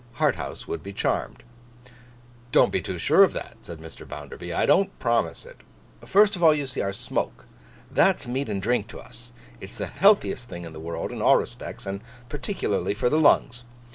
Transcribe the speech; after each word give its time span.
Harthouse 0.13 0.67
would 0.67 0.81
be 0.81 0.93
charmed. 0.93 1.43
'Don't 2.51 2.71
be 2.71 2.81
too 2.81 2.97
sure 2.97 3.21
of 3.23 3.33
that,' 3.33 3.57
said 3.61 3.83
Bounderby. 4.09 4.51
'I 4.51 4.65
don't 4.65 4.97
promise 4.97 5.45
it. 5.45 5.57
First 6.03 6.35
of 6.35 6.41
all, 6.41 6.55
you 6.55 6.65
see 6.65 6.81
our 6.81 6.91
smoke. 6.91 7.45
That's 7.91 8.25
meat 8.25 8.49
and 8.49 8.59
drink 8.59 8.87
to 8.87 8.99
us. 8.99 9.31
It's 9.59 9.77
the 9.77 9.85
healthiest 9.85 10.49
thing 10.49 10.65
in 10.65 10.73
the 10.73 10.79
world 10.79 11.11
in 11.11 11.21
all 11.21 11.37
respects, 11.37 11.85
and 11.85 12.01
particularly 12.29 12.95
for 12.95 13.11
the 13.11 13.19
lungs. 13.19 13.63